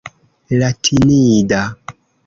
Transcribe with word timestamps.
latinida 0.59 1.61